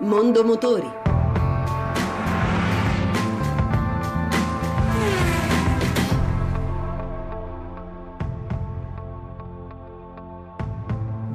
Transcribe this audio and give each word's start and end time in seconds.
Mondo 0.00 0.44
Motori. 0.44 1.07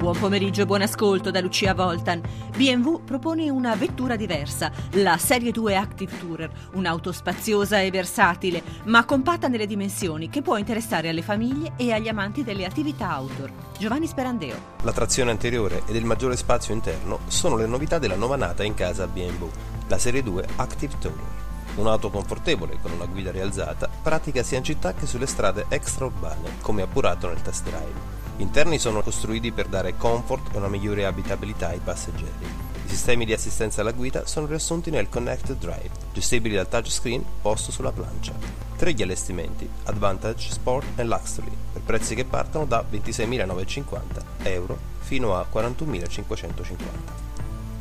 Buon 0.04 0.18
pomeriggio 0.18 0.60
e 0.60 0.66
buon 0.66 0.82
ascolto 0.82 1.30
da 1.30 1.40
Lucia 1.40 1.72
Voltan. 1.72 2.20
BMW 2.54 3.02
propone 3.04 3.48
una 3.48 3.74
vettura 3.74 4.16
diversa, 4.16 4.70
la 4.96 5.16
Serie 5.16 5.50
2 5.50 5.76
Active 5.76 6.18
Tourer, 6.18 6.50
un'auto 6.74 7.10
spaziosa 7.10 7.80
e 7.80 7.90
versatile, 7.90 8.62
ma 8.84 9.06
compatta 9.06 9.48
nelle 9.48 9.66
dimensioni, 9.66 10.28
che 10.28 10.42
può 10.42 10.58
interessare 10.58 11.08
alle 11.08 11.22
famiglie 11.22 11.72
e 11.78 11.90
agli 11.90 12.08
amanti 12.08 12.44
delle 12.44 12.66
attività 12.66 13.18
outdoor. 13.18 13.50
Giovanni 13.78 14.06
Sperandeo. 14.06 14.56
La 14.82 14.92
trazione 14.92 15.30
anteriore 15.30 15.84
ed 15.86 15.94
il 15.94 16.04
maggiore 16.04 16.36
spazio 16.36 16.74
interno 16.74 17.20
sono 17.28 17.56
le 17.56 17.66
novità 17.66 17.98
della 17.98 18.16
nuova 18.16 18.36
nata 18.36 18.62
in 18.62 18.74
casa 18.74 19.06
BMW, 19.06 19.48
la 19.86 19.96
Serie 19.96 20.22
2 20.22 20.46
Active 20.56 20.98
Tourer. 20.98 21.42
Un'auto 21.76 22.10
confortevole 22.10 22.76
con 22.82 22.92
una 22.92 23.06
guida 23.06 23.30
rialzata, 23.30 23.88
pratica 24.02 24.42
sia 24.42 24.58
in 24.58 24.64
città 24.64 24.92
che 24.92 25.06
sulle 25.06 25.26
strade 25.26 25.64
extraurbane, 25.70 26.56
come 26.60 26.82
appurato 26.82 27.26
nel 27.26 27.40
test 27.40 27.64
drive. 27.64 28.23
Gli 28.36 28.42
interni 28.42 28.80
sono 28.80 29.00
costruiti 29.00 29.52
per 29.52 29.68
dare 29.68 29.96
comfort 29.96 30.52
e 30.52 30.56
una 30.58 30.66
migliore 30.66 31.06
abitabilità 31.06 31.68
ai 31.68 31.78
passeggeri. 31.78 32.46
I 32.84 32.88
sistemi 32.88 33.24
di 33.24 33.32
assistenza 33.32 33.80
alla 33.80 33.92
guida 33.92 34.26
sono 34.26 34.46
riassunti 34.46 34.90
nel 34.90 35.08
Connected 35.08 35.56
Drive, 35.56 35.90
gestibili 36.12 36.56
dal 36.56 36.68
touchscreen 36.68 37.24
posto 37.40 37.70
sulla 37.70 37.92
plancia. 37.92 38.32
Tre 38.76 38.92
gli 38.92 39.02
allestimenti, 39.02 39.68
Advantage, 39.84 40.50
Sport 40.50 40.98
e 40.98 41.04
Luxury, 41.04 41.50
per 41.72 41.82
prezzi 41.82 42.16
che 42.16 42.24
partono 42.24 42.66
da 42.66 42.84
26.950 42.90 43.98
euro 44.42 44.78
fino 44.98 45.36
a 45.36 45.46
41.550. 45.52 46.76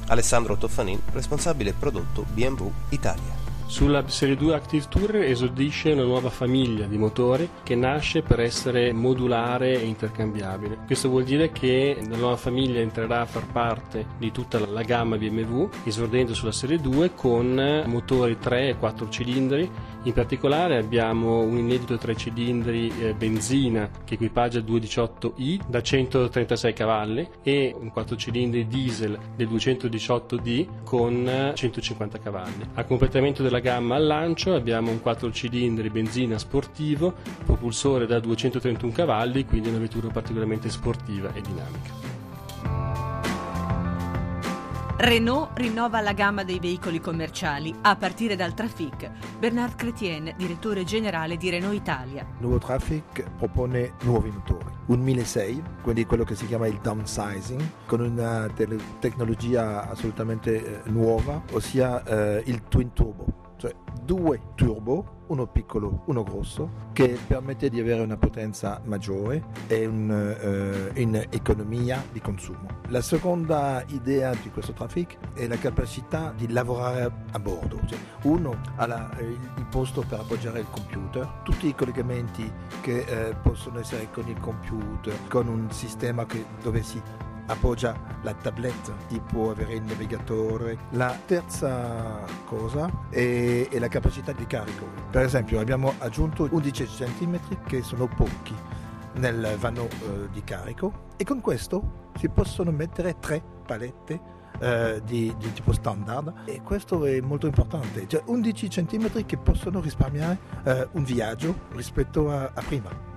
Alessandro 0.08 0.56
Toffanin, 0.56 1.02
responsabile 1.14 1.74
prodotto 1.74 2.26
BMW 2.32 2.72
Italia. 2.90 3.43
Sulla 3.66 4.08
Serie 4.08 4.36
2 4.36 4.54
Active 4.54 4.86
Tour 4.88 5.16
esordisce 5.16 5.94
una 5.94 6.04
nuova 6.04 6.30
famiglia 6.30 6.86
di 6.86 6.98
motori 6.98 7.50
che 7.64 7.76
nasce 7.76 8.22
per 8.22 8.40
essere 8.40 8.94
modulare 8.94 9.82
e 9.82 9.86
intercambiabile. 9.86 10.80
Questo 10.86 11.10
vuol 11.10 11.24
dire 11.24 11.52
che 11.52 11.98
la 12.08 12.18
nuova 12.18 12.38
famiglia 12.38 12.80
entrerà 12.80 13.22
a 13.22 13.26
far 13.26 13.48
parte 13.48 14.06
di 14.20 14.32
tutta 14.32 14.60
la 14.60 14.84
gamma 14.84 15.18
BMW, 15.18 15.70
esordendo 15.86 16.36
sulla 16.36 16.52
Serie 16.52 16.80
2 16.80 17.14
con 17.16 17.84
motori 17.88 18.38
3 18.38 18.70
e 18.70 18.78
4 18.78 19.10
cilindri. 19.10 19.70
In 20.04 20.14
particolare 20.14 20.78
abbiamo 20.78 21.40
un 21.40 21.58
inedito 21.58 21.98
3 21.98 22.16
cilindri 22.16 22.92
eh, 23.00 23.14
benzina 23.14 23.90
che 24.04 24.16
equipaggia 24.16 24.60
il 24.60 24.66
218i 24.66 25.62
da 25.68 25.82
136 25.82 26.74
cavalli 26.74 27.28
e 27.42 27.74
un 27.78 27.90
4 27.90 28.16
cilindri 28.18 28.68
diesel 28.68 29.18
del 29.36 29.48
218D 29.48 30.84
con 30.84 31.52
150 31.56 32.20
cavalli. 32.20 32.70
A 32.74 32.84
completamento 32.84 33.42
della 33.42 33.53
gamma 33.60 33.96
al 33.96 34.06
lancio 34.06 34.54
abbiamo 34.56 34.92
un 34.92 35.02
4 35.02 35.32
cilindri 35.32 35.90
benzina 35.90 36.38
sportivo, 36.38 37.14
propulsore 37.46 38.06
da 38.06 38.20
231 38.20 38.92
cavalli, 38.92 39.46
quindi 39.46 39.70
una 39.70 39.80
vettura 39.80 40.10
particolarmente 40.10 40.70
sportiva 40.70 41.34
e 41.34 41.42
dinamica. 41.42 42.14
Renault 45.04 45.50
rinnova 45.56 46.00
la 46.00 46.14
gamma 46.14 46.46
dei 46.46 46.60
veicoli 46.60 47.02
commerciali 47.02 47.76
a 47.82 47.98
partire 47.98 48.38
dal 48.38 48.54
Trafic. 48.54 49.12
Bernard 49.38 49.76
Chrétien, 49.76 50.34
direttore 50.38 50.86
generale 50.86 51.36
di 51.36 51.50
Renault 51.50 51.76
Italia. 51.76 52.22
Il 52.22 52.38
nuovo 52.40 52.58
Trafic 52.58 53.30
propone 53.38 53.96
nuovi 54.04 54.30
motori. 54.30 54.72
Un 54.86 55.02
1006, 55.02 55.62
quindi 55.82 56.06
quello 56.06 56.24
che 56.24 56.36
si 56.36 56.48
chiama 56.48 56.68
il 56.68 56.80
downsizing, 56.82 57.62
con 57.86 58.00
una 58.00 58.48
te- 58.56 58.80
tecnologia 59.00 59.90
assolutamente 59.90 60.84
eh, 60.86 60.90
nuova, 60.90 61.42
ossia 61.52 62.02
eh, 62.06 62.44
il 62.46 62.64
twin 62.70 62.94
turbo 62.94 63.43
due 64.04 64.40
turbo, 64.56 65.22
uno 65.28 65.48
piccolo, 65.48 66.04
uno 66.06 66.24
grosso, 66.24 66.90
che 66.94 67.18
permette 67.26 67.70
di 67.70 67.80
avere 67.80 68.02
una 68.02 68.18
potenza 68.18 68.82
maggiore 68.84 69.46
e 69.68 69.86
un'economia 70.96 71.98
uh, 71.98 72.12
di 72.12 72.20
consumo. 72.20 72.68
La 72.90 73.02
seconda 73.02 73.84
idea 73.88 74.34
di 74.36 74.52
questo 74.52 74.74
traffic 74.74 75.18
è 75.34 75.48
la 75.48 75.58
capacità 75.58 76.34
di 76.36 76.52
lavorare 76.52 77.12
a 77.32 77.40
bordo. 77.40 77.80
Cioè, 77.86 77.98
uno 78.24 78.60
ha 78.76 78.86
la, 78.86 79.10
il 79.20 79.66
posto 79.70 80.04
per 80.08 80.20
appoggiare 80.20 80.60
il 80.60 80.68
computer, 80.70 81.42
tutti 81.44 81.68
i 81.68 81.76
collegamenti 81.76 82.52
che 82.82 83.00
eh, 83.00 83.34
possono 83.36 83.80
essere 83.80 84.10
con 84.12 84.28
il 84.28 84.40
computer, 84.40 85.18
con 85.30 85.48
un 85.48 85.72
sistema 85.72 86.26
che, 86.26 86.46
dove 86.62 86.84
si 86.84 87.02
appoggia 87.54 87.96
la 88.22 88.34
tabletta, 88.34 88.94
tipo 89.08 89.50
avere 89.52 89.74
il 89.74 89.84
navigatore. 89.84 90.78
La 90.92 91.18
terza 91.26 92.20
cosa 92.46 92.90
è, 93.10 93.68
è 93.70 93.80
la 93.80 93.88
capacità 93.88 94.32
di 94.32 94.46
carico. 94.46 94.86
Per 95.10 95.22
esempio 95.22 95.60
abbiamo 95.60 95.94
aggiunto 96.00 96.48
11 96.50 96.86
cm 96.86 97.40
che 97.66 97.82
sono 97.82 98.08
pochi 98.08 98.56
nel 99.16 99.56
vano 99.60 99.86
eh, 99.86 100.30
di 100.32 100.44
carico 100.44 101.12
e 101.18 101.24
con 101.24 101.40
questo 101.40 102.12
si 102.18 102.30
possono 102.30 102.72
mettere 102.72 103.20
tre 103.20 103.44
palette 103.66 104.42
eh, 104.60 105.02
di, 105.04 105.34
di, 105.38 105.54
tipo 105.54 105.72
standard 105.74 106.44
e 106.46 106.62
questo 106.62 107.06
è 107.06 107.20
molto 107.22 107.48
importante, 107.48 108.08
cioè 108.08 108.24
11 108.26 108.68
cm 108.68 109.26
che 109.26 109.38
possono 109.38 109.82
risparmiare 109.82 110.38
eh, 110.64 110.88
un 110.94 111.04
viaggio 111.04 111.68
rispetto 111.72 112.32
a, 112.32 112.52
a 112.54 112.62
prima. 112.62 113.12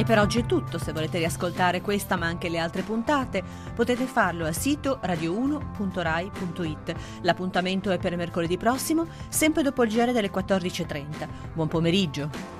E 0.00 0.04
per 0.04 0.18
oggi 0.18 0.38
è 0.38 0.46
tutto, 0.46 0.78
se 0.78 0.94
volete 0.94 1.18
riascoltare 1.18 1.82
questa 1.82 2.16
ma 2.16 2.24
anche 2.24 2.48
le 2.48 2.56
altre 2.56 2.80
puntate 2.80 3.42
potete 3.74 4.06
farlo 4.06 4.46
al 4.46 4.56
sito 4.56 4.98
radio1.rai.it. 5.02 6.94
L'appuntamento 7.20 7.90
è 7.90 7.98
per 7.98 8.16
mercoledì 8.16 8.56
prossimo, 8.56 9.06
sempre 9.28 9.62
dopo 9.62 9.84
il 9.84 9.90
giro 9.90 10.10
delle 10.12 10.30
14.30. 10.30 11.28
Buon 11.52 11.68
pomeriggio! 11.68 12.59